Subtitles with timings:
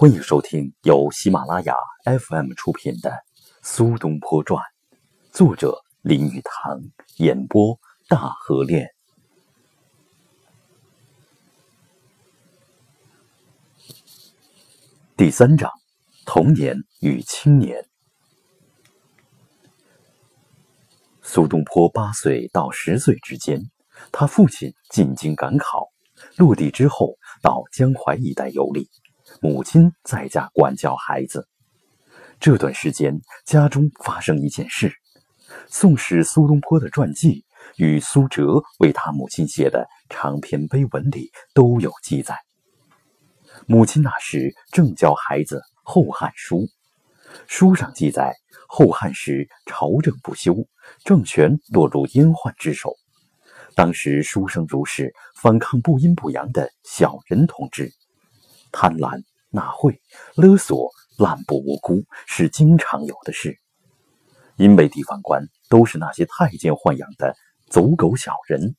[0.00, 1.74] 欢迎收听由喜马拉雅
[2.06, 3.10] FM 出品的
[3.60, 4.58] 《苏东坡传》，
[5.30, 6.80] 作者林语堂，
[7.18, 7.78] 演播
[8.08, 8.94] 大河恋。
[15.18, 15.70] 第三章：
[16.24, 17.86] 童年与青年。
[21.20, 23.60] 苏东坡八岁到十岁之间，
[24.10, 25.90] 他父亲进京赶考，
[26.38, 28.88] 落地之后到江淮一带游历。
[29.42, 31.48] 母亲在家管教孩子，
[32.38, 34.88] 这段时间家中发生一件事，
[35.66, 42.36] 《宋史》苏东坡的传记与苏辙为他母亲写的长篇碑文里都有记载。
[43.66, 46.58] 母亲那时正教孩子《后汉书》，
[47.46, 48.34] 书上记载，
[48.68, 50.54] 后汉时朝政不修，
[51.02, 52.94] 政权落入阉宦之手，
[53.74, 57.90] 当时书生如是反抗不阴不阳的小人统治。
[58.72, 60.00] 贪婪、纳贿、
[60.36, 63.58] 勒索、滥捕无辜是经常有的事，
[64.56, 67.34] 因为地方官都是那些太监豢养的
[67.68, 68.76] 走狗小人，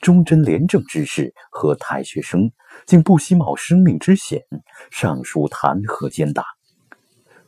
[0.00, 2.50] 忠贞廉政之士和太学生
[2.84, 4.42] 竟不惜冒生命之险
[4.90, 6.44] 上书弹劾奸党，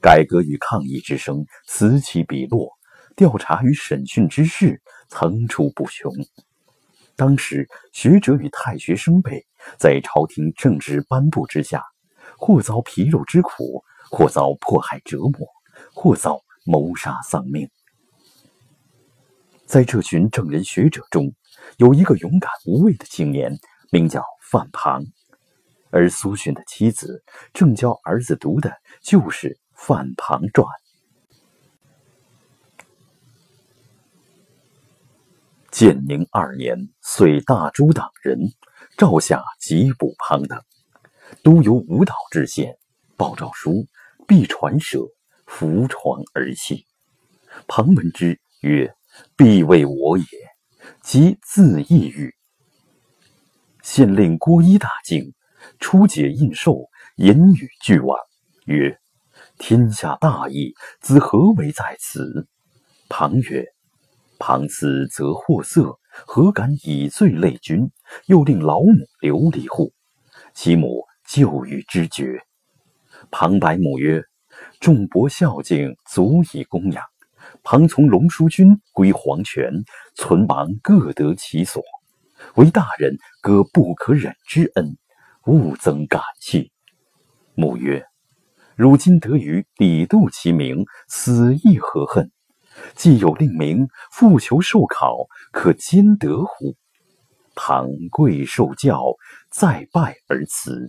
[0.00, 2.70] 改革与抗议之声此起彼落，
[3.17, 6.12] 调查与审讯之事层出不穷。
[7.17, 9.45] 当时学者与太学生辈
[9.77, 11.84] 在朝廷政治颁布之下，
[12.41, 15.46] 或遭皮肉之苦，或遭迫害折磨，
[15.92, 17.70] 或遭谋杀丧命。
[19.66, 21.34] 在这群正人学者中，
[21.77, 23.52] 有一个勇敢无畏的青年，
[23.92, 25.05] 名叫范庞，
[25.91, 30.66] 而苏洵的妻子正教儿子读的就是《范庞传》。
[35.70, 38.38] 建宁二年，遂大诸党人，
[38.96, 40.61] 诏下缉捕庞等，
[41.42, 42.77] 都由吴导知县，
[43.17, 43.86] 报诏书，
[44.27, 45.00] 必传舍，
[45.47, 46.86] 扶床而泣。
[47.67, 48.95] 庞闻之，曰
[49.36, 50.24] ：“必为我也。”
[51.02, 52.35] 即自抑郁。
[53.83, 55.33] 县令郭一大惊，
[55.79, 58.18] 初解印绶，言语俱往，
[58.67, 58.98] 曰
[59.58, 62.47] ：“天下大义，子何为在此？”
[63.08, 63.67] 庞曰。
[64.42, 67.91] 庞此则祸色，何敢以罪累君？
[68.24, 69.92] 又令老母流离户，
[70.55, 72.42] 其母就与之绝。
[73.30, 74.20] 庞白母曰
[74.80, 77.05] ：“众伯孝敬，足以供养。
[77.63, 79.70] 庞从龙叔君归黄泉，
[80.17, 81.80] 存亡各得其所，
[82.57, 84.96] 为大人割不可忍之恩，
[85.46, 86.73] 勿增感戚。”
[87.55, 88.05] 母曰
[88.74, 92.33] ：“汝今得于李杜其名，死亦何恨？”
[92.97, 96.74] 既有令名，复求受考，可兼得乎？
[97.55, 99.05] 庞贵受教，
[99.51, 100.89] 再拜而辞。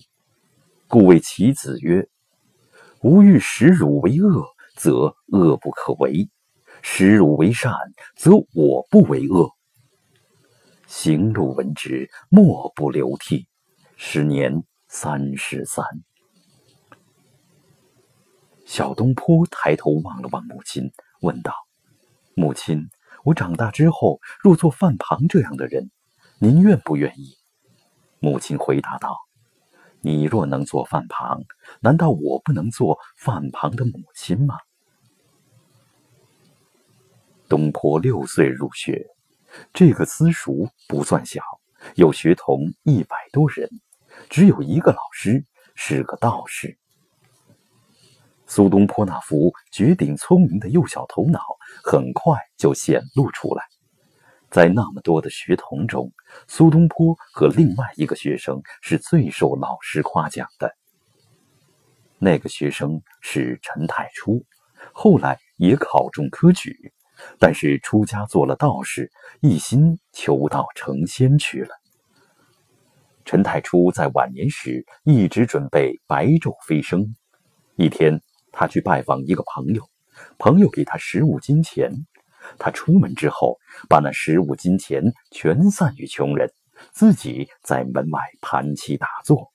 [0.92, 2.10] 故谓其子曰
[3.00, 6.30] ：“吾欲使汝为恶，则恶不可为；
[6.82, 7.74] 使汝为善，
[8.18, 9.52] 则我不为恶。”
[10.88, 13.48] 行路闻之，莫不流涕。
[13.96, 15.86] 时年三十三。
[18.66, 20.92] 小东坡抬头望了望母亲，
[21.22, 21.54] 问道。
[22.36, 22.90] 母亲，
[23.24, 25.90] 我长大之后若做范庞这样的人，
[26.38, 27.38] 您愿不愿意？
[28.20, 29.18] 母亲回答道
[30.02, 31.44] ：“你若能做饭旁，
[31.80, 34.56] 难道我不能做饭旁的母亲吗？”
[37.48, 39.08] 东坡六岁入学，
[39.74, 41.42] 这个私塾不算小，
[41.96, 43.70] 有学童一百多人，
[44.30, 45.46] 只有一个老师
[45.76, 46.78] 是个道士。
[48.48, 51.40] 苏东坡那副绝顶聪明的幼小头脑，
[51.84, 53.66] 很快就显露出来。
[54.52, 56.12] 在那么多的学童中，
[56.46, 60.76] 苏东坡和另外一个学生是最受老师夸奖的。
[62.20, 64.46] 那个学生是陈太初，
[64.94, 66.94] 后来也考中科举，
[67.40, 69.10] 但是出家做了道士，
[69.40, 71.70] 一心求道成仙去了。
[73.24, 77.16] 陈太初在晚年时一直准备白昼飞升，
[77.78, 78.22] 一天。
[78.54, 79.90] 他去拜访一个朋友，
[80.38, 81.90] 朋友给他十五金钱。
[82.58, 83.58] 他出门之后，
[83.90, 86.52] 把那十五金钱全散于穷人，
[86.92, 89.52] 自己在门外盘膝打坐，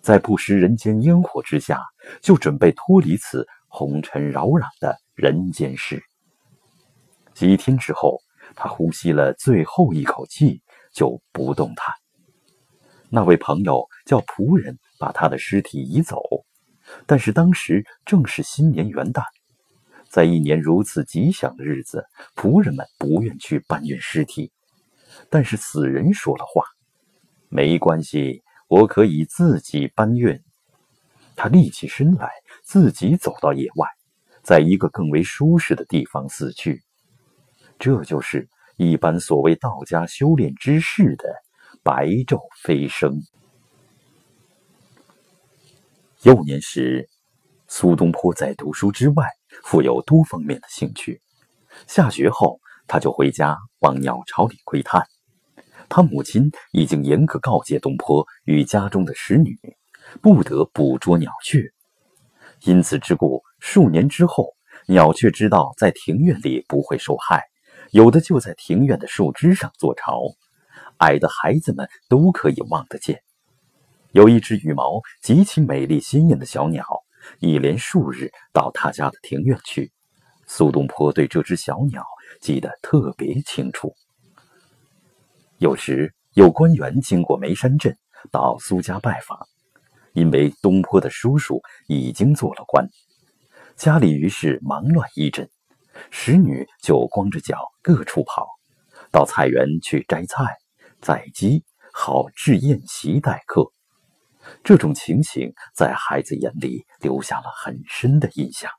[0.00, 1.80] 在不食人间烟火之下，
[2.20, 6.02] 就准备脱离此红尘扰攘的人间世。
[7.34, 8.20] 几天之后，
[8.54, 10.62] 他呼吸了最后一口气，
[10.92, 11.94] 就不动弹。
[13.08, 16.20] 那位朋友叫仆人把他的尸体移走。
[17.06, 19.22] 但是当时正是新年元旦，
[20.12, 22.04] 在一年如此吉祥的日子，
[22.36, 24.52] 仆人们不愿去搬运尸体。
[25.30, 26.62] 但是死人说了话
[27.48, 30.38] ：“没关系，我可以自己搬运。”
[31.34, 32.30] 他立起身来，
[32.62, 33.88] 自己走到野外，
[34.42, 36.82] 在一个更为舒适的地方死去。
[37.78, 41.24] 这就是一般所谓道家修炼之事的
[41.82, 43.18] 白昼飞升。
[46.20, 47.08] 幼年时，
[47.66, 49.26] 苏东坡在读书之外，
[49.64, 51.20] 富有多方面的兴趣。
[51.86, 55.06] 下学后，他就回家往鸟巢里窥探。
[55.88, 59.58] 他母亲已经严格告诫东坡与家中的使女，
[60.20, 61.62] 不得捕捉鸟雀。
[62.64, 64.54] 因此之故，数年之后，
[64.86, 67.42] 鸟雀知道在庭院里不会受害，
[67.90, 70.20] 有的就在庭院的树枝上做巢，
[70.98, 73.22] 矮的孩子们都可以望得见。
[74.12, 76.84] 有一只羽毛极其美丽鲜艳的小鸟，
[77.38, 79.92] 一连数日到他家的庭院去。
[80.46, 82.04] 苏东坡对这只小鸟
[82.40, 83.94] 记得特别清楚。
[85.58, 87.96] 有时有官员经过眉山镇，
[88.30, 89.38] 到苏家拜访，
[90.12, 92.86] 因为东坡的叔叔已经做了官，
[93.76, 95.48] 家里于是忙乱一阵，
[96.10, 98.48] 使女就光着脚各处跑，
[99.10, 100.44] 到菜园去摘菜、
[101.00, 103.72] 宰鸡，好置宴席待客。
[104.64, 108.70] 这种情形在孩子眼里留下了很深的印象。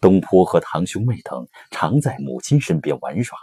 [0.00, 3.38] 东坡和堂兄妹等常在母亲身边玩耍。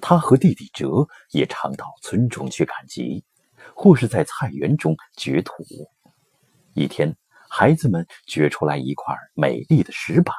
[0.00, 3.22] 他和弟弟哲也常到村中去赶集，
[3.74, 5.52] 或是在菜园中掘土。
[6.72, 7.14] 一天，
[7.50, 10.34] 孩子们掘出来一块美丽的石板，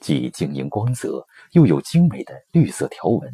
[0.00, 3.28] 既晶莹光泽，又有精美的绿色条纹，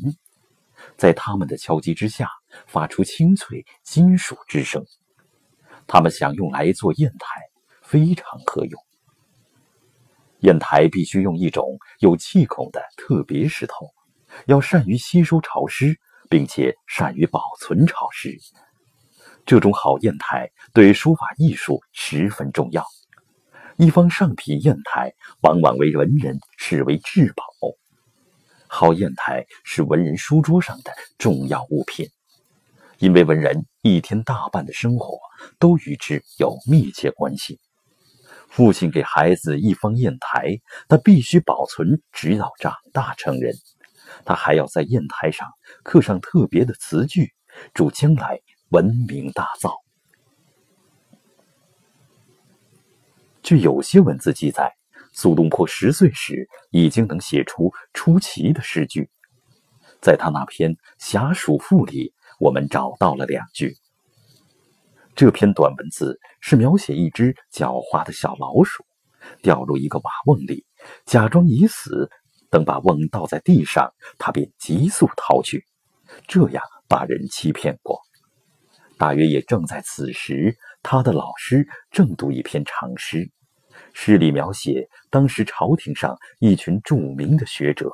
[0.97, 2.31] 在他们的敲击之下，
[2.67, 4.83] 发出清脆金属之声。
[5.87, 7.41] 他们想用来做砚台，
[7.83, 8.83] 非常合用。
[10.41, 13.89] 砚台必须用一种有气孔的特别石头。
[14.47, 15.95] 要善于吸收潮湿，
[16.31, 18.37] 并且善于保存潮湿。
[19.45, 22.85] 这种好砚台对书法艺术十分重要。
[23.77, 25.13] 一方上品砚台
[25.43, 27.45] 往往为文人视为至宝。
[28.69, 32.09] 好砚台是文人书桌上的重要物品，
[32.99, 35.19] 因为文人一天大半的生活
[35.59, 37.59] 都与之有密切关系。
[38.49, 43.55] 父亲给孩子一方砚台，他必须保存，直到长大成人。
[44.25, 45.49] 他还要在砚台上
[45.83, 47.33] 刻上特别的词句，
[47.73, 49.73] 祝将来闻名大噪。
[53.43, 54.73] 据有些文字记载，
[55.13, 59.11] 苏东坡十岁时已经能写出出奇的诗句。
[60.01, 63.77] 在他那篇《侠鼠赋》里，我们找到了两句。
[65.15, 68.85] 这篇短文字是描写一只狡猾的小老鼠
[69.43, 70.65] 掉入一个瓦瓮里，
[71.05, 72.11] 假装已死。
[72.51, 75.65] 等把瓮倒在地上，他便急速逃去，
[76.29, 77.99] 这样把人欺骗过。
[78.99, 83.31] 大约也正在此时，他的老师正读一篇长诗，
[83.95, 87.91] 诗里描写当时朝廷上一群著名的学者。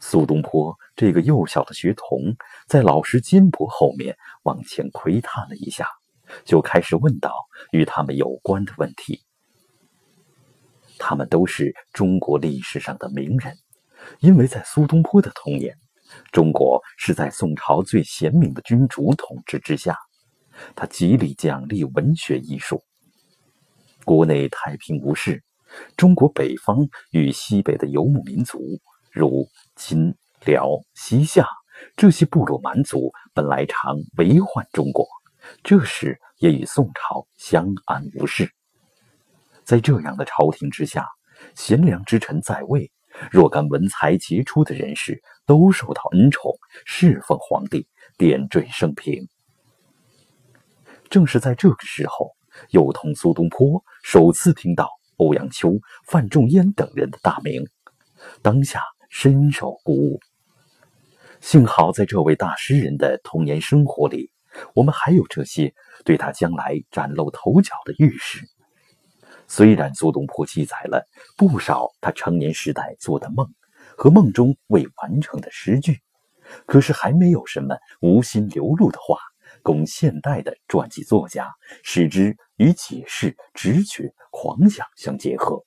[0.00, 2.34] 苏东坡这个幼小的学童，
[2.66, 5.88] 在老师肩膊后面往前窥探了一下，
[6.44, 7.32] 就开始问道
[7.72, 9.22] 与他们有关的问题。
[10.98, 13.56] 他们都是中国历史上的名人，
[14.20, 15.76] 因为在苏东坡的童年，
[16.32, 19.96] 中国是在宋朝最贤明的君主统治之下，
[20.74, 22.82] 他极力奖励文学艺术。
[24.04, 25.42] 国内太平无事，
[25.96, 28.58] 中国北方与西北的游牧民族，
[29.12, 29.46] 如
[29.78, 30.12] 金、
[30.44, 31.46] 辽、西夏
[31.96, 35.06] 这些部落蛮族，本来常为患中国，
[35.62, 38.52] 这时也与宋朝相安无事。
[39.64, 41.06] 在这样的朝廷之下，
[41.54, 42.90] 贤良之臣在位，
[43.30, 46.52] 若干文才杰出的人士都受到恩宠，
[46.84, 49.28] 侍奉皇帝，点缀生平。
[51.08, 52.34] 正是在这个时候，
[52.70, 57.62] 幼童苏东坡首次听到欧阳修、范仲淹等人的大名，
[58.42, 60.20] 当下深受鼓舞。
[61.40, 64.30] 幸好在这位大诗人的童年生活里，
[64.74, 65.72] 我们还有这些
[66.04, 68.40] 对他将来崭露头角的预示。
[69.46, 73.48] 虽然苏东坡记载了不少他成年时代做的梦
[73.96, 76.00] 和梦中未完成的诗句，
[76.66, 79.18] 可是还没有什么无心流露的话，
[79.62, 81.50] 供现代的传记作家
[81.82, 85.64] 使之与解释、直觉、狂想相结合，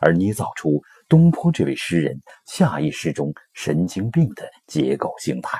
[0.00, 5.58] 而捏造出东坡这位诗人下意识中神经病的结构形态。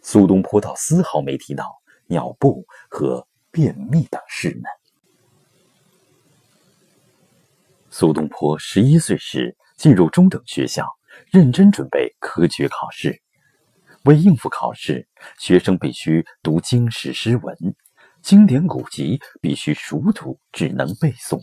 [0.00, 1.70] 苏东坡倒丝毫没提到
[2.06, 4.68] 尿布和便秘等事呢。
[7.90, 10.88] 苏东坡十一岁时进入中等学校，
[11.30, 13.20] 认真准备科举考试。
[14.04, 15.06] 为应付考试，
[15.38, 17.54] 学生必须读经史诗文，
[18.22, 21.38] 经典古籍必须熟读，只能背诵。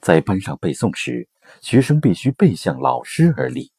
[0.00, 1.28] 在班上背诵时，
[1.60, 3.72] 学生必须背向老师而立，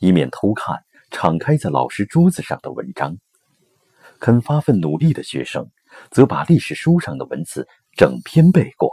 [0.00, 3.16] 以免偷看敞开在老师桌子上的文章。
[4.20, 5.70] 肯发奋努力的学生，
[6.10, 8.90] 则把历史书上的文字整篇背过。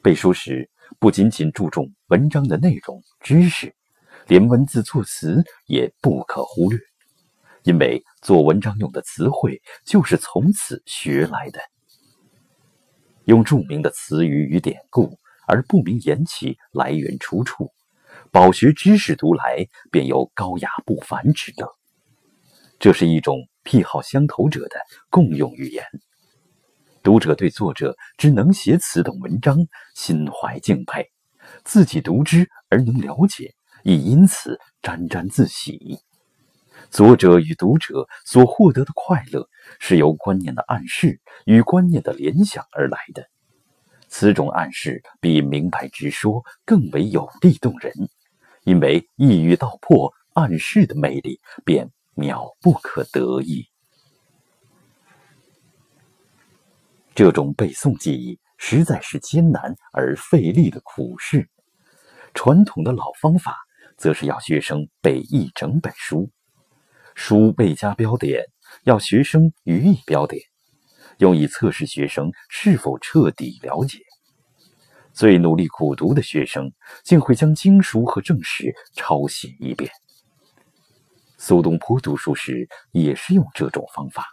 [0.00, 3.74] 背书时，不仅仅注重文章的内容知识，
[4.26, 6.78] 连文字措辞也不可忽略，
[7.64, 11.60] 因为做文章用的词汇就是从此学来的。
[13.24, 15.18] 用著名的词语与典故。
[15.52, 17.70] 而不明言其来源出处，
[18.30, 21.70] 饱学知识读来便有高雅不凡之德。
[22.78, 24.76] 这是一种癖好相投者的
[25.10, 25.84] 共用语言。
[27.02, 29.58] 读者对作者之能写此等文章
[29.94, 31.10] 心怀敬佩，
[31.64, 33.54] 自己读之而能了解，
[33.84, 35.98] 亦因此沾沾自喜。
[36.90, 39.46] 作者与读者所获得的快乐，
[39.78, 43.28] 是由观念的暗示与观念的联想而来的。
[44.14, 47.90] 此种暗示比明白直说更为有力动人，
[48.62, 53.66] 因为一语道破，暗示的魅力便渺不可得矣。
[57.14, 61.48] 这种背诵记忆实在是艰难而费力的苦事。
[62.34, 63.56] 传统的老方法，
[63.96, 66.30] 则是要学生背一整本书，
[67.14, 68.44] 书未加标点，
[68.84, 70.51] 要学生予以标点。
[71.18, 73.98] 用以测试学生是否彻底了解。
[75.12, 76.72] 最努力苦读的学生，
[77.04, 79.90] 竟会将经书和正史抄写一遍。
[81.36, 84.26] 苏东坡读书时也是用这种方法。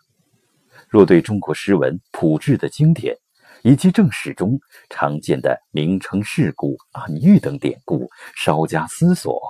[0.88, 3.16] 若对中国诗文朴质的经典，
[3.62, 4.58] 以及正史中
[4.90, 9.42] 常见的名称、事故、暗喻等典故稍加思索，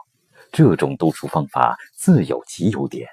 [0.51, 3.07] 这种读书方法自有其优点，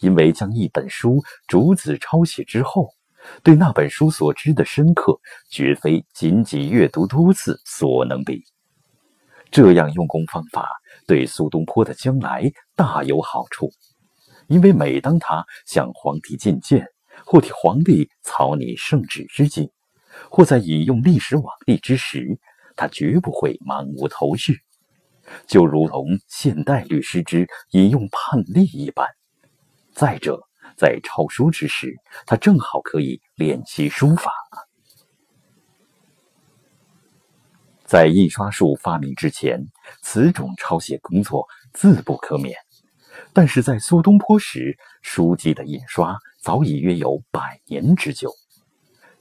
[0.00, 2.92] 因为将一本书逐字抄写之后。
[3.42, 5.18] 对那本书所知的深刻，
[5.50, 8.42] 绝非仅仅阅读多次所能比。
[9.50, 10.68] 这样用功方法
[11.06, 13.70] 对苏东坡的将来大有好处，
[14.48, 16.86] 因为每当他向皇帝进谏，
[17.24, 19.70] 或替皇帝草拟圣旨之际，
[20.28, 22.38] 或在引用历史往例之时，
[22.74, 24.58] 他绝不会茫无头绪，
[25.46, 29.06] 就如同现代律师之引用判例一般。
[29.92, 30.42] 再者，
[30.76, 31.94] 在抄书之时，
[32.26, 34.32] 他正好可以练习书法。
[37.84, 39.60] 在印刷术发明之前，
[40.02, 42.56] 此种抄写工作自不可免。
[43.32, 48.32] 但是在苏东坡时，书籍的印刷早已约有百年之久。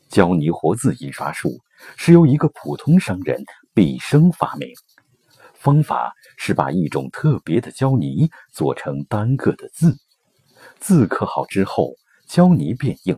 [0.08, 1.60] 胶泥活字印刷术
[1.98, 3.44] 是由一个普通商人
[3.74, 4.70] 毕生发明，
[5.54, 9.96] 方法是把一种特别的胶泥做成单个的字。
[10.84, 11.96] 字刻好之后，
[12.28, 13.18] 胶泥变硬，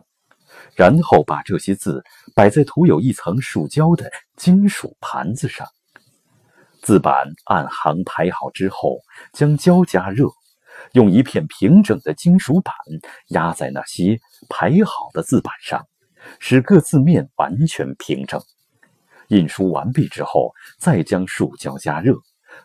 [0.76, 5.66] 然后把这些字摆在涂有一层树胶的金属盘子上。
[6.80, 9.00] 字板按行排好之后，
[9.32, 10.28] 将胶加热，
[10.92, 12.72] 用一片平整的金属板
[13.30, 15.84] 压在那些排好的字板上，
[16.38, 18.40] 使各字面完全平整。
[19.26, 22.14] 印书完毕之后，再将树胶加热，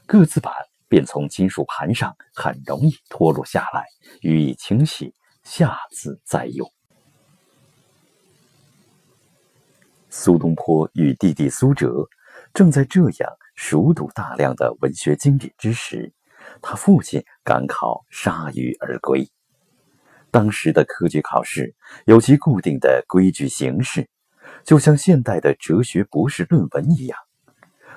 [0.05, 0.53] 各字板。
[0.91, 3.85] 便从金属盘上很容易脱落下来，
[4.19, 6.69] 予以清洗，下次再用。
[10.09, 12.09] 苏东坡与弟弟苏辙
[12.53, 16.11] 正在这样熟读大量的文学经典之时，
[16.61, 19.25] 他父亲赶考铩羽而归。
[20.29, 24.09] 当时的科举考试有其固定的规矩形式，
[24.65, 27.17] 就像现代的哲学博士论文一样。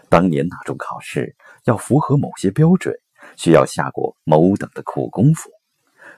[0.08, 1.34] 当年那种考试
[1.64, 2.94] 要符合某些标准，
[3.36, 5.50] 需要下过某等的苦功夫，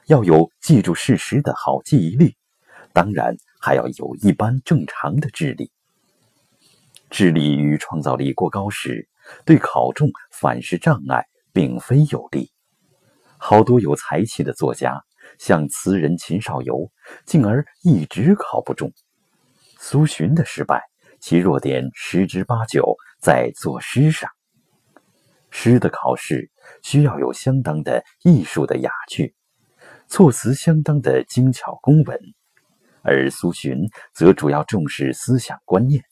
[0.06, 2.36] 要有记住事实的好记忆力，
[2.92, 5.70] 当然还要有一般正常的智力。
[7.08, 9.08] 智力与创造力过高时，
[9.44, 12.50] 对考中反是障碍，并非有利。
[13.38, 15.02] 好多有才气的作家，
[15.38, 16.90] 像词人秦少游，
[17.24, 18.92] 进而一直考不中。
[19.78, 20.82] 苏洵的失败。
[21.18, 22.94] 其弱点十之八九
[23.26, 24.30] 在作诗上。
[25.50, 26.48] 诗的考试
[26.84, 29.34] 需要有相当的艺术的雅趣，
[30.06, 32.20] 措辞相当的精巧工文，
[33.02, 36.04] 而苏洵则主要重视思想观念。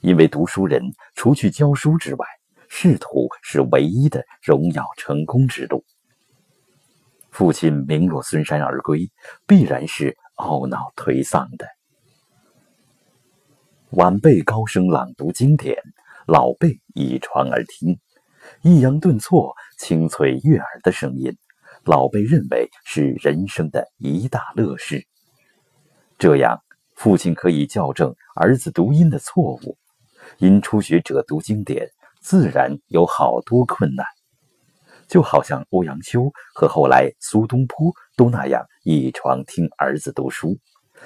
[0.00, 0.82] 因为读书人
[1.14, 2.26] 除去教书之外，
[2.68, 5.84] 仕途是唯一的荣耀成功之路。
[7.30, 9.12] 父亲名落孙山而归，
[9.46, 11.68] 必然是懊恼颓丧的。
[13.90, 15.80] 晚辈高声朗读经典，
[16.26, 18.00] 老辈倚床而听，
[18.62, 21.32] 抑扬顿挫、清脆悦耳的声音，
[21.84, 25.06] 老辈认为是人生的一大乐事。
[26.18, 26.60] 这样
[26.96, 29.78] 父亲可以校正儿子读音的错误，
[30.38, 31.90] 因初学者读经典
[32.20, 34.04] 自然有好多困难。
[35.06, 40.58] 就好像欧阳修和后来苏东坡都那样一床听儿子读书，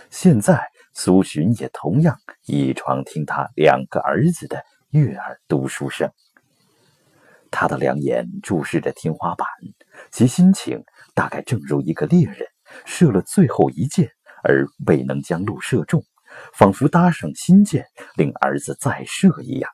[0.09, 0.62] 现在
[0.95, 6.11] 苏洵也同样一床听他两个儿子的悦耳读书声。
[7.50, 9.47] 他的两眼注视着天花板，
[10.11, 10.82] 其心情
[11.14, 12.38] 大概正如一个猎人
[12.85, 14.11] 射了最后一箭
[14.42, 16.02] 而未能将鹿射中，
[16.54, 19.70] 仿佛搭上新箭令儿子再射一样。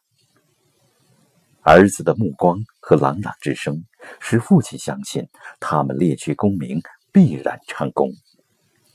[1.62, 3.84] 儿子的目光和朗朗之声，
[4.20, 5.28] 使父亲相信
[5.60, 6.80] 他们猎取功名
[7.10, 8.10] 必然成功。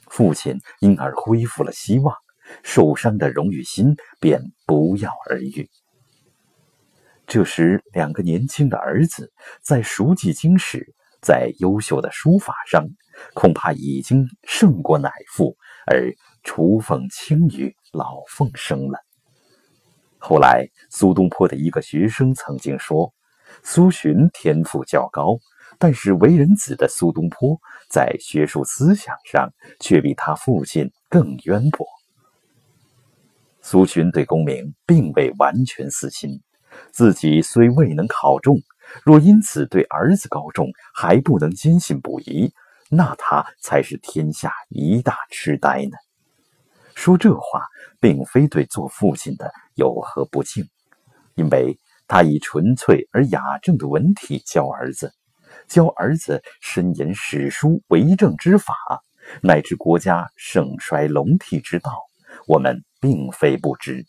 [0.08, 2.16] 父亲因而恢复了希望，
[2.64, 5.70] 受伤的荣誉心便不药而愈。
[7.32, 12.86] 这时，两个年轻的儿子在熟记经史、在优秀的书法上，
[13.34, 19.00] 恐怕已经胜过乃父，而雏凤轻于老凤声了。
[20.18, 23.14] 后来，苏东坡的一个学生曾经说
[23.64, 25.40] ：“苏洵天赋较高，
[25.80, 27.58] 但是为人子的苏东坡
[27.90, 31.88] 在学术思想上却比他父亲更渊博。”
[33.64, 36.42] 苏洵对功名并未完全死心，
[36.92, 38.58] 自己虽未能考中，
[39.04, 42.54] 若因此对儿子高中还不能坚信不疑，
[42.90, 45.98] 那他才是天下一大痴呆呢。
[46.94, 47.66] 说这话，
[48.00, 50.68] 并非对做父亲的有何不敬，
[51.36, 55.14] 因为他以纯粹而雅正的文体教儿子，
[55.68, 58.76] 教儿子深研史书为政之法，
[59.42, 61.92] 乃至国家盛衰隆替之道，
[62.46, 64.06] 我们并非不知。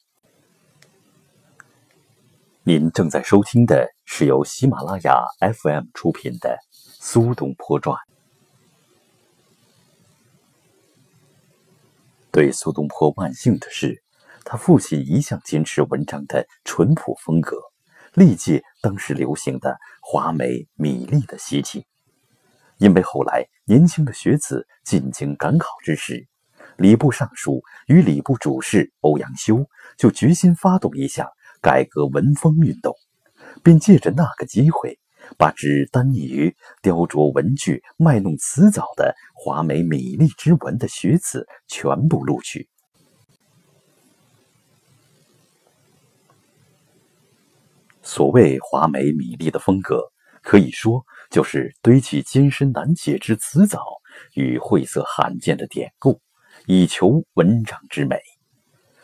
[2.64, 7.96] 您正在收听的是由喜马拉雅 FM 出品的《苏东坡传》。
[12.30, 14.00] 对苏东坡万幸的是，
[14.44, 17.56] 他父亲一向坚持文章的淳朴风格，
[18.14, 21.84] 历届当时流行的华美米粒的习气。
[22.78, 26.28] 因为后来年轻的学子进京赶考之时，
[26.76, 29.66] 礼部尚书与礼部主事欧阳修
[29.98, 31.28] 就决心发动一项
[31.62, 32.94] 改革文风运动，
[33.62, 34.98] 并借着那个机会。
[35.38, 42.68] 把只耽溺于雕琢文句、卖弄辞藻的华美米丽之文的学子全部录取。
[48.02, 50.10] 所谓华美米粒的风格，
[50.42, 53.80] 可以说就是堆砌艰深难解之辞藻
[54.34, 56.20] 与晦涩罕见的典故，
[56.66, 58.18] 以求文章之美。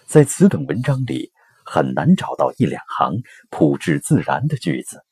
[0.04, 1.32] 在此等文章里，
[1.70, 3.12] 很难找到一两行
[3.50, 5.04] 朴质自然的句子。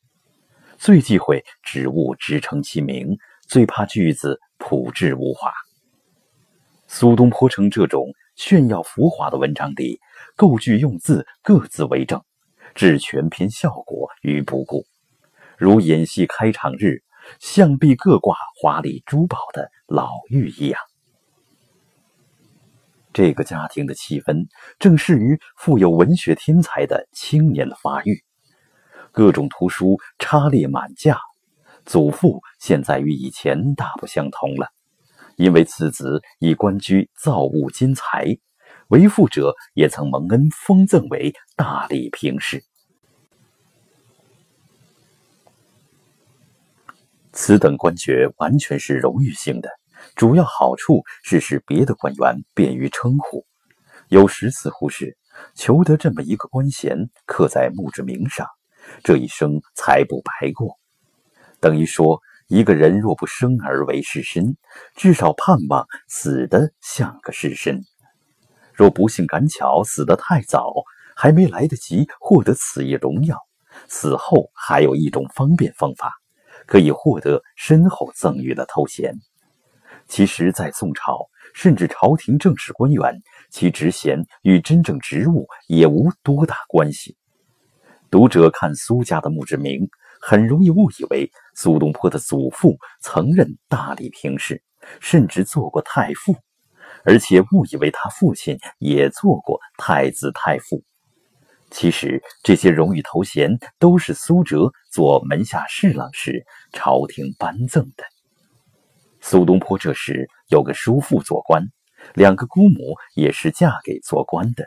[0.79, 5.53] 最忌讳只物直称其名，最怕句子朴质无华。
[6.87, 10.01] 苏东坡称这种炫耀浮华的文章里，
[10.35, 12.23] 构句用字各自为政，
[12.75, 14.87] 置全篇效果于不顾，
[15.59, 17.03] 如演戏开场日，
[17.39, 20.81] 象壁各挂华丽珠宝的老妪一样。
[23.17, 24.47] 这个家庭的气氛，
[24.79, 28.23] 正适于富有文学天才的青年的发育。
[29.11, 31.19] 各种图书插列满架，
[31.87, 34.69] 祖父现在与以前大不相同了，
[35.37, 38.37] 因为次子已官居造物金财，
[38.89, 42.63] 为父者也曾蒙恩封赠为大理平氏。
[47.33, 49.71] 此等官爵完全是荣誉性的，
[50.15, 53.45] 主要好处是使别的官员便于称呼，
[54.09, 55.17] 有时似乎是
[55.55, 58.47] 求得这么一个官衔刻在墓志铭上。
[59.03, 60.79] 这一生才不白过，
[61.59, 64.55] 等于说，一个人若不生而为士绅，
[64.95, 67.81] 至少盼望死的像个士绅。
[68.73, 70.73] 若不幸赶巧死得太早，
[71.17, 73.37] 还没来得及获得此一荣耀，
[73.89, 76.13] 死后还有一种方便方法，
[76.67, 79.15] 可以获得身后赠予的头衔。
[80.09, 87.17] 其实，在宋朝，甚至朝廷正式官员，其职衔与真正职务也无多大关系。
[88.11, 89.89] 读者看苏家的墓志铭，
[90.21, 94.63] 很容易误以为苏东坡的祖父曾任大理平事，
[95.01, 96.37] 甚至做过太傅，
[97.05, 100.83] 而且误以为他父亲也做过太子太傅。
[101.69, 108.05] 其实这些荣誉头衔都是苏辙做门下侍郎时朝廷颁赠的。
[109.29, 111.61] 苏东坡这时有个叔父做官，
[112.15, 114.65] 两个姑母也是嫁给做官的。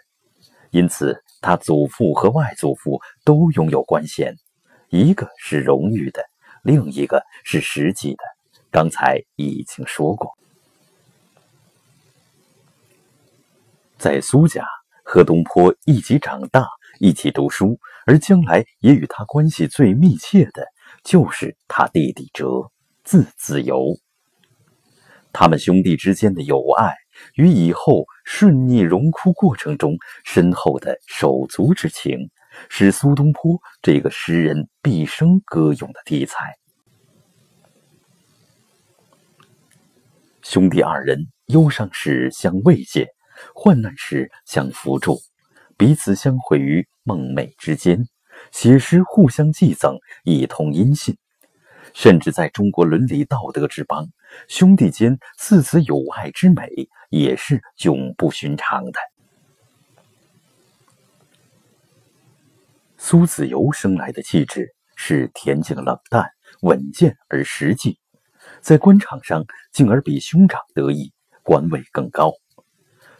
[0.69, 4.35] 因此，他祖父和外祖父都拥有官衔，
[4.89, 6.21] 一个是荣誉的，
[6.61, 8.23] 另一个是实际的。
[8.69, 10.37] 刚才已经说过，
[13.97, 14.65] 在苏家
[15.05, 16.67] 和东坡一起长大，
[16.99, 20.67] 一起读书，而将来也与他关系最密切的，
[21.01, 22.69] 就是他弟弟哲，
[23.05, 23.97] 字子由。
[25.31, 26.93] 他们兄弟之间的友爱，
[27.35, 32.29] 与以后顺逆荣枯过程中深厚的手足之情，
[32.67, 36.57] 是苏东坡这个诗人毕生歌咏的题材。
[40.41, 43.07] 兄弟二人忧伤时相慰藉，
[43.53, 45.19] 患难时相扶助，
[45.77, 48.03] 彼此相会于梦寐之间，
[48.51, 51.15] 写诗互相寄赠，一通音信。
[51.93, 54.07] 甚至在中国伦理道德之邦，
[54.47, 56.69] 兄弟间四子友爱之美
[57.09, 58.99] 也是永不寻常的。
[62.97, 66.29] 苏子由生来的气质是恬静冷淡、
[66.61, 67.97] 稳健而实际。
[68.61, 72.33] 在官场上，竟而比兄长得意，官位更高。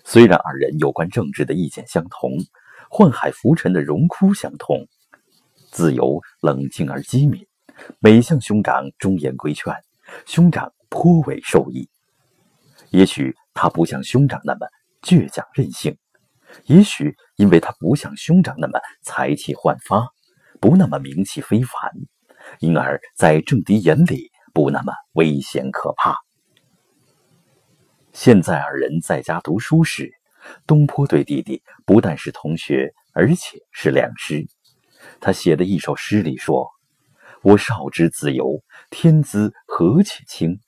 [0.03, 2.31] 虽然二人有关政治的意见相同，
[2.89, 4.87] 宦海浮沉的荣枯相同，
[5.71, 7.45] 自由冷静而机敏，
[7.99, 9.73] 每向兄长忠言规劝，
[10.25, 11.89] 兄长颇为受益。
[12.89, 14.67] 也许他不像兄长那么
[15.01, 15.97] 倔强任性，
[16.65, 20.07] 也许因为他不像兄长那么才气焕发，
[20.59, 21.91] 不那么名气非凡，
[22.59, 24.31] 因而，在政敌眼里。
[24.51, 26.17] 不那么危险可怕。
[28.13, 30.11] 现在二人在家读书时，
[30.65, 34.47] 东坡对弟弟不但是同学，而且是良师。
[35.21, 36.67] 他写的一首诗里说
[37.41, 40.59] ：“我少之子由，天资何其轻，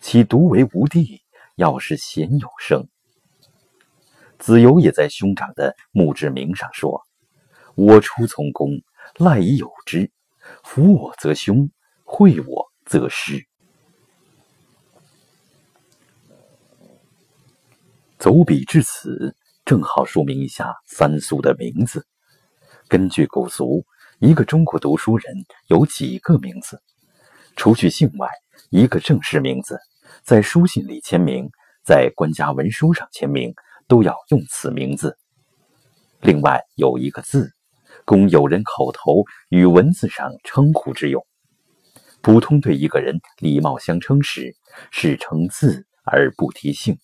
[0.00, 1.20] 其独为吾弟，
[1.56, 2.88] 要是贤有生。”
[4.38, 7.06] 子由也在兄长的墓志铭上说
[7.74, 8.70] ：“我出从公，
[9.18, 10.10] 赖以有之，
[10.64, 11.70] 服我则兄，
[12.04, 13.46] 惠我。”则失。
[18.18, 22.04] 走笔至此，正好说明一下三苏的名字。
[22.88, 23.86] 根据古俗，
[24.24, 25.34] 一个中国读书人
[25.66, 26.80] 有几个名字？
[27.56, 28.28] 除去姓外，
[28.70, 29.80] 一个正式名字，
[30.22, 31.50] 在书信里签名，
[31.84, 33.52] 在官家文书上签名，
[33.88, 35.18] 都要用此名字。
[36.20, 37.50] 另外有一个字，
[38.04, 41.26] 供友人口头与文字上称呼之用。
[42.20, 44.54] 普通对一个人礼貌相称时，
[44.92, 46.96] 是称字而不提姓，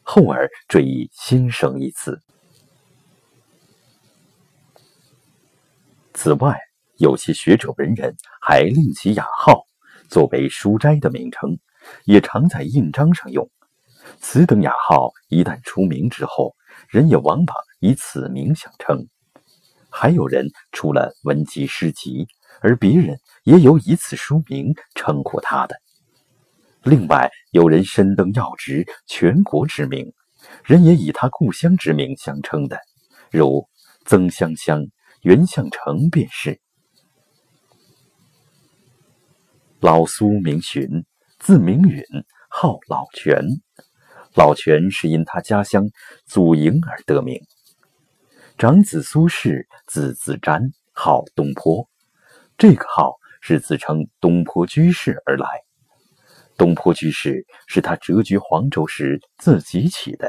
[0.00, 2.22] 后而缀以先生一词。
[6.16, 6.58] 此外，
[6.96, 9.66] 有些学者文人还另起雅号，
[10.08, 11.58] 作为书斋的名称，
[12.06, 13.46] 也常在印章上用。
[14.18, 16.56] 此等雅号一旦出名之后，
[16.88, 19.06] 人也往往以此名相称。
[19.90, 22.26] 还有人出了文集诗集，
[22.62, 23.18] 而别人。
[23.44, 25.76] 也有以此书名称呼他的。
[26.82, 30.12] 另外，有人身登要职、全国知名，
[30.64, 32.76] 人也以他故乡之名相称的，
[33.30, 33.68] 如
[34.04, 34.84] 曾香香、
[35.26, 36.60] 袁相成便是。
[39.80, 41.04] 老苏名询，
[41.40, 42.00] 字明允，
[42.48, 43.44] 号老泉。
[44.36, 45.90] 老泉是因他家乡
[46.26, 47.40] 祖营而得名。
[48.56, 51.88] 长子苏轼，字子瞻，号东坡，
[52.56, 53.16] 这个号。
[53.40, 55.46] 是自称东坡居士而来。
[56.56, 60.28] 东坡居士是他谪居黄州时自己起的，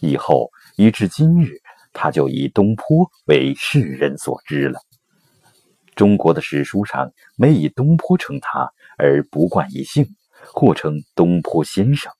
[0.00, 1.60] 以后一至今日，
[1.92, 4.80] 他就以东坡为世人所知了。
[5.94, 10.06] 中国的史书上没以东坡称他，而不冠以姓，
[10.52, 12.10] 或称东坡先生。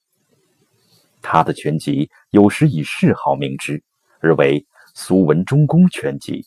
[1.22, 3.82] 他的全集有时以谥号命之，
[4.20, 4.60] 而为
[4.94, 6.42] 《苏文忠公全集》。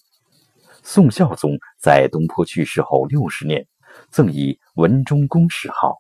[0.83, 3.65] 宋孝宗在东坡去世后六十年，
[4.11, 5.97] 赠以文忠公谥号。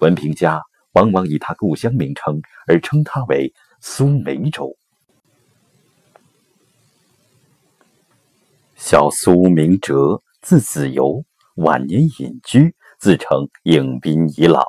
[0.00, 0.60] 文凭家
[0.94, 4.76] 往往以他故乡名称而称他为苏梅州。
[8.78, 14.62] 小苏明哲，字子由，晚年隐居，自称应斌已老，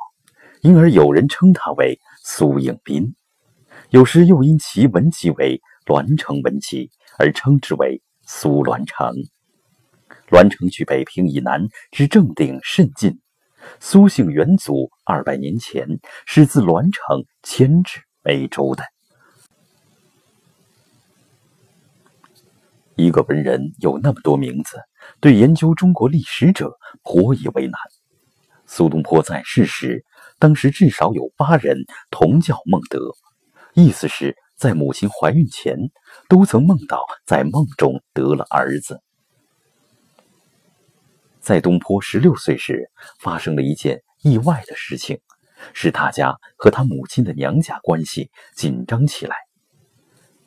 [0.61, 3.13] 因而有人称他为苏应斌。
[3.89, 6.89] 有时又因其文集为栾城文集，
[7.19, 8.01] 而称之为。
[8.29, 9.13] 苏栾城，
[10.29, 13.21] 栾城距北平以南之正定甚近。
[13.79, 15.87] 苏姓元祖二百年前
[16.25, 18.83] 是自栾城迁至梅州的。
[22.97, 24.77] 一个文人有那么多名字，
[25.21, 27.79] 对研究中国历史者颇以为难。
[28.65, 30.03] 苏东坡在世时，
[30.39, 31.77] 当时至少有八人
[32.10, 32.99] 同叫孟德，
[33.73, 34.36] 意思是。
[34.57, 35.77] 在母亲怀孕前，
[36.27, 39.03] 都曾梦到在梦中得了儿子。
[41.39, 45.19] 在东坡十六岁时，发生了一件意外的事情，
[45.75, 49.36] 使他家和他母亲的娘家关系紧张起来。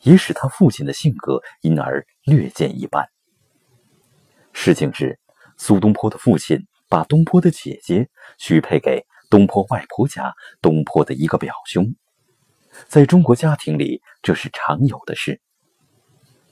[0.02, 3.08] 也使他父亲的性格因而略见一斑。
[4.52, 5.18] 事情是，
[5.56, 8.08] 苏东坡的父亲把东坡的姐姐
[8.38, 11.94] 许配给东坡外婆家东坡的一个表兄，
[12.88, 15.40] 在中国家庭里这是常有的事。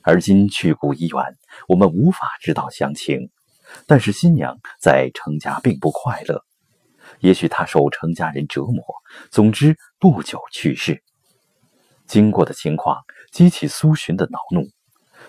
[0.01, 3.29] 而今去古已远，我们无法知道详情。
[3.85, 6.43] 但是新娘在程家并不快乐，
[7.19, 8.83] 也许她受程家人折磨。
[9.29, 11.03] 总之，不久去世。
[12.07, 14.67] 经过的情况激起苏洵的恼怒，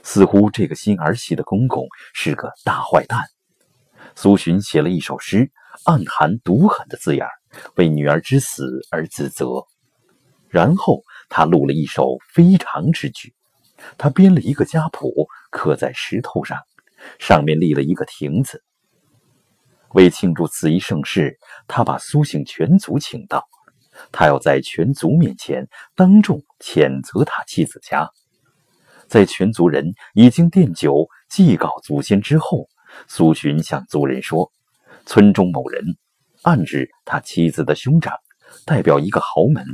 [0.02, 3.20] 似乎这个新儿媳的公公是个大坏蛋。
[4.16, 5.50] 苏洵写了一首诗，
[5.84, 7.26] 暗含毒狠的字眼，
[7.76, 9.64] 为女儿之死而自责。
[10.48, 13.34] 然后他录了一首非常之句，
[13.96, 16.58] 他编了一个家谱，刻在石头上，
[17.18, 18.64] 上面立了一个亭子。
[19.90, 23.46] 为庆祝此一盛世，他把苏姓全族请到。
[24.12, 28.08] 他要在全族面前当众谴责他妻子家，
[29.08, 32.68] 在全族人已经奠酒祭告祖先之后，
[33.08, 34.50] 苏洵向族人说
[35.06, 35.84] ：“村中某人，
[36.42, 38.14] 暗指他妻子的兄长，
[38.64, 39.64] 代表一个豪门，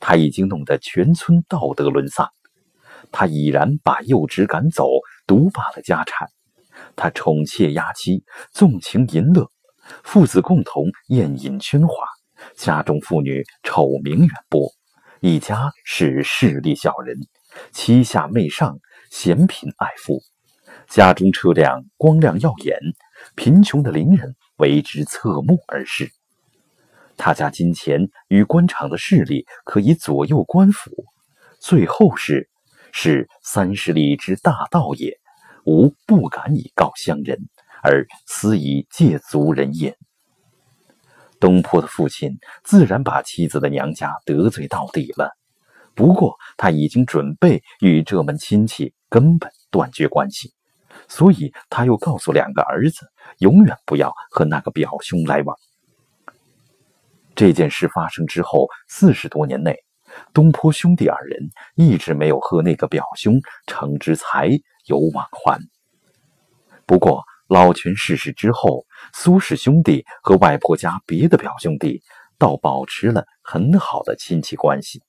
[0.00, 2.28] 他已经弄得全村道德沦丧。
[3.10, 4.86] 他已然把幼侄赶走，
[5.26, 6.28] 独霸了家产。
[6.94, 9.50] 他宠妾压妻，纵情淫乐，
[10.04, 12.06] 父子共同宴饮喧哗。”
[12.58, 14.68] 家中妇女丑名远播，
[15.20, 17.16] 一家是势利小人，
[17.70, 18.80] 妻下媚上，
[19.12, 20.20] 嫌贫爱富。
[20.88, 22.76] 家中车辆光亮耀眼，
[23.36, 26.10] 贫穷的邻人为之侧目而视。
[27.16, 30.90] 他家金钱与官场的势力可以左右官府。
[31.60, 32.50] 最后是，
[32.90, 35.16] 是三十里之大盗也，
[35.64, 37.38] 吾不敢以告乡人，
[37.84, 39.96] 而私以借族人也。
[41.40, 45.30] 东坡的父亲自然把妻子的娘家得罪到底了，
[45.94, 50.52] 不过他已经准备与这门亲戚根本断绝关系，
[51.08, 53.06] 所以他又告诉两个儿子，
[53.38, 55.56] 永远不要和那个表兄来往。
[57.34, 59.76] 这件事发生之后四十多年内，
[60.34, 64.50] 东坡兄弟二人一直没有和那个表兄程之才
[64.86, 65.60] 有往还。
[66.84, 68.84] 不过，老泉逝世之后，
[69.14, 72.02] 苏氏兄弟和外婆家别的表兄弟
[72.36, 75.02] 倒保持了很好的亲戚关系。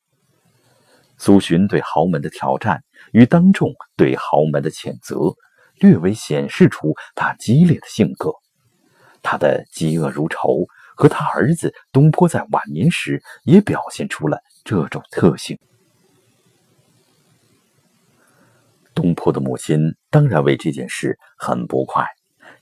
[1.18, 5.36] 苏洵对豪门的挑战与当众对豪门的谴责，
[5.82, 8.32] 略微显示出他激烈的性格。
[9.22, 15.60] 他的嫉恶如仇，和他儿子东坡在晚年时也表现出了这种特性。
[18.96, 19.78] 东坡的母亲
[20.10, 22.06] 当然为这件事很不快。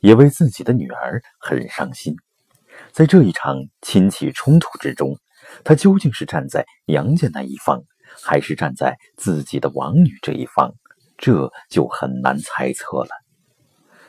[0.01, 2.15] 也为自己的女儿很伤心，
[2.91, 5.17] 在这一场亲戚冲突之中，
[5.63, 7.81] 他究竟是站在娘家那一方，
[8.23, 10.73] 还是站在自己的王女这一方，
[11.17, 13.09] 这就很难猜测了。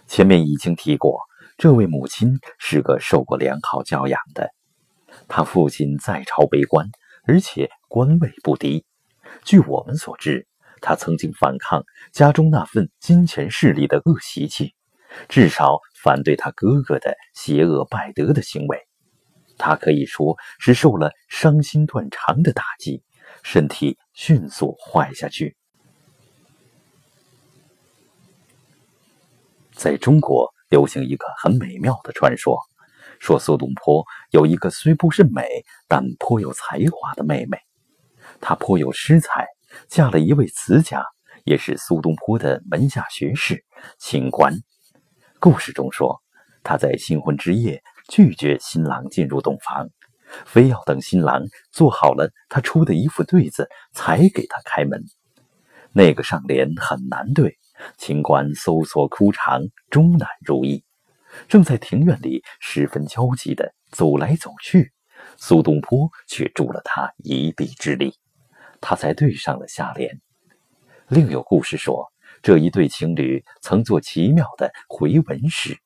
[0.07, 1.21] 前面已经提过，
[1.57, 4.51] 这位母亲是个受过良好教养的，
[5.29, 6.89] 他父亲在朝为官，
[7.25, 8.85] 而且官位不低。
[9.45, 10.47] 据我们所知，
[10.81, 14.75] 他曾经反抗家中那份金钱势力的恶习气。
[15.29, 18.87] 至少反对他哥哥的邪恶败德的行为，
[19.57, 23.03] 他可以说是受了伤心断肠的打击，
[23.43, 25.57] 身体迅速坏下去。
[29.73, 32.59] 在中国流行一个很美妙的传说，
[33.21, 37.59] 说苏东坡有一个虽不甚美但颇有才华的妹妹，
[38.41, 39.47] 她颇有诗才，
[39.87, 41.05] 嫁了一位词家，
[41.45, 43.65] 也是苏东坡的门下学士，
[43.99, 44.53] 清官。
[45.41, 46.21] 故事中说，
[46.65, 49.89] 他在新婚之夜拒绝新郎进入洞房，
[50.45, 55.01] 非要等新郎做好了他出的一副对子才给他开门。
[55.93, 57.57] 那个上联很难对，
[57.97, 60.85] 清官搜索枯肠，终难如意。
[61.47, 64.93] 正在庭院里十分焦急地走来走去，
[65.37, 68.19] 苏东坡却助了他一臂之力，
[68.81, 70.21] 他才对上了下联。
[71.07, 72.13] 另有故事说。
[72.43, 75.77] 这一对情侣曾做奇妙的回文诗，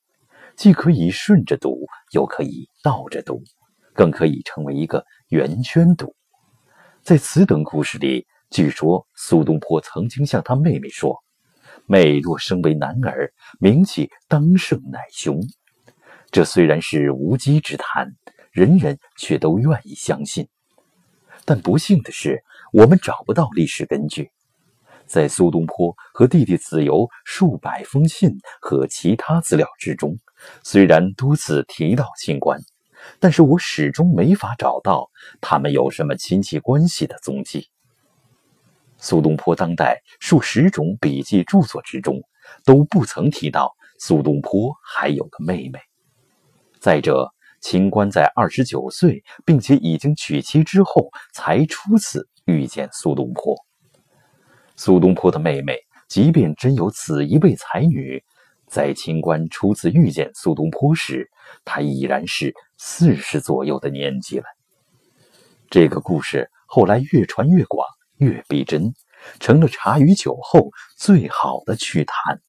[0.57, 3.43] 既可以顺着读，又可以倒着读，
[3.95, 6.15] 更可以成为一个圆圈读。
[7.03, 11.17] 在此等故事里，据说苏东坡曾经向他妹妹说
[11.87, 15.41] ：“妹若生为男儿，名气当胜乃兄。”
[16.31, 18.15] 这虽然是无稽之谈，
[18.53, 20.49] 人人却都愿意相信。
[21.45, 24.31] 但不幸的是，我们找不到历史根据。
[25.07, 30.17] 在苏东坡和弟弟子由数百封信和其他资料之中，
[30.63, 32.61] 虽然多次提到清官，
[33.19, 35.11] 但是我始终没法找到
[35.41, 37.69] 他们有什么亲戚关系的踪迹。
[38.99, 42.23] 苏东坡当代数十种笔记著作之中，
[42.65, 45.79] 都不曾提到苏东坡还有个妹妹。
[46.79, 53.57] 再者，秦观在二十九岁，并且已经娶妻之后，才初次遇见苏东坡。
[54.85, 58.21] 苏东坡的妹妹，即便真有此一位才女，
[58.67, 61.31] 在秦观初次遇见苏东坡时，
[61.65, 64.47] 她已然是四十左右的年纪了。
[65.71, 67.87] 这个故事后来越传越广。
[68.17, 68.93] 越逼真，
[69.39, 72.41] 成了茶余酒后最好的趣谈。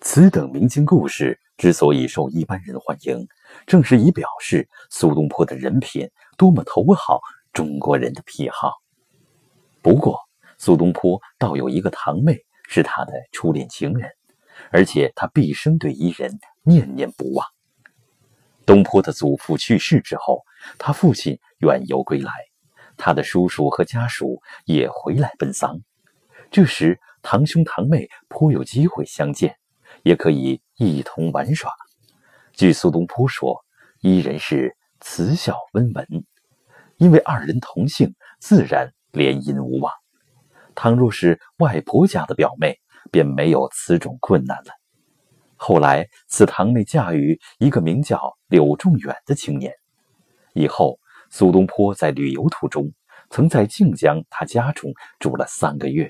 [0.00, 3.28] 此等明经故事之所以受一般人欢迎，
[3.64, 7.20] 正是以表示苏东坡的人品多么头好
[7.52, 8.72] 中国人的癖好。
[9.82, 10.18] 不过，
[10.58, 12.38] 苏东坡倒有一个堂妹
[12.68, 14.10] 是他的初恋情人，
[14.70, 17.46] 而且他毕生对伊人念念不忘。
[18.64, 20.42] 东坡的祖父去世之后，
[20.78, 22.30] 他父亲远游归来，
[22.96, 25.80] 他的叔叔和家属也回来奔丧。
[26.50, 29.56] 这时，堂兄堂妹颇有机会相见，
[30.04, 31.72] 也可以一同玩耍。
[32.52, 33.64] 据苏东坡说，
[34.00, 36.06] 伊人是慈孝温文，
[37.02, 39.92] 因为二人同姓，自然联姻无望。
[40.72, 42.78] 倘若是外婆家的表妹，
[43.10, 44.70] 便没有此种困难了。
[45.56, 49.74] 后来，此堂妹嫁于一个名叫柳仲远的青年。
[50.54, 52.92] 以后，苏东坡在旅游途中，
[53.30, 56.08] 曾在靖江他家中住了三个月。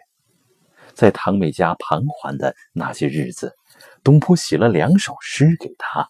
[0.93, 3.57] 在堂妹家盘桓的那些日子，
[4.05, 6.07] 东坡写了两首诗给她。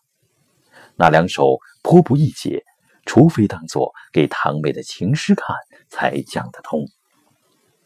[0.97, 2.65] 那两首颇不易解，
[3.05, 5.57] 除非当作给堂妹的情诗看，
[5.89, 6.87] 才讲得通。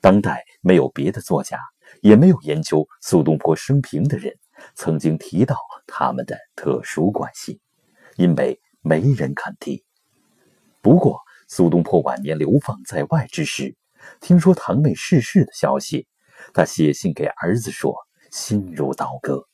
[0.00, 1.58] 当代没有别的作家，
[2.00, 4.34] 也没有研究苏东坡生平的人。
[4.74, 7.60] 曾经提到他们的特殊关系，
[8.16, 9.84] 因为没人肯提。
[10.80, 13.76] 不过，苏东坡晚年流放在外之时，
[14.20, 16.06] 听说堂妹逝世的消息，
[16.54, 17.94] 他写信给儿子说，
[18.30, 19.46] 心如刀割。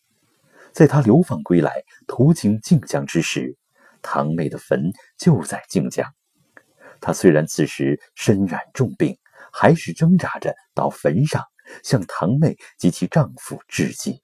[0.72, 3.56] 在他流放归来，途经靖江之时，
[4.02, 6.12] 堂妹的坟就在靖江。
[7.00, 9.18] 他虽然此时身染重病，
[9.52, 11.44] 还是挣扎着到坟上
[11.82, 14.22] 向堂妹及其丈夫致祭。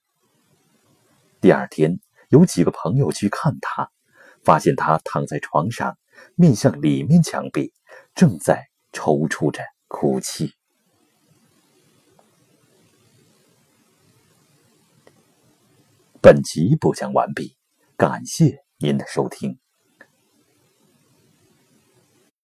[1.41, 3.89] 第二天，有几个朋友去看他，
[4.43, 5.97] 发现他躺在床上，
[6.35, 7.73] 面向里面墙壁，
[8.13, 10.53] 正在抽搐着哭泣。
[16.21, 17.55] 本集播讲完毕，
[17.95, 19.57] 感谢您的收听。